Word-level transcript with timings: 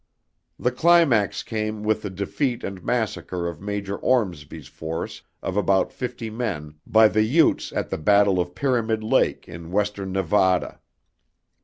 The 0.57 0.71
climax 0.71 1.43
came 1.43 1.83
with 1.83 2.01
the 2.01 2.09
defeat 2.09 2.63
and 2.63 2.83
massacre 2.83 3.47
of 3.47 3.61
Major 3.61 3.97
Ormsby's 3.97 4.67
force 4.67 5.21
of 5.43 5.55
about 5.55 5.93
fifty 5.93 6.31
men 6.31 6.73
by 6.87 7.07
the 7.07 7.21
Utes 7.21 7.71
at 7.71 7.91
the 7.91 7.99
battle 7.99 8.39
of 8.39 8.55
Pyramid 8.55 9.03
Lake 9.03 9.47
in 9.47 9.69
western 9.69 10.11
Nevada. 10.11 10.79